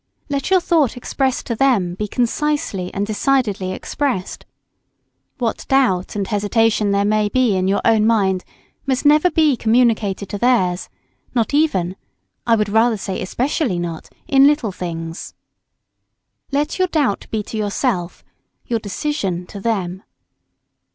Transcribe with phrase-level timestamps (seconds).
[0.29, 4.47] Let your thought expressed to them be concisely and decidedly expressed.
[5.37, 8.43] What doubt and hesitation there may be in your own mind
[8.87, 10.89] must never be communicated to theirs,
[11.35, 11.95] not even
[12.47, 15.35] (I would rather say especially not) in little things.
[16.51, 18.23] Let your doubt be to yourself,
[18.65, 20.01] your decision to them.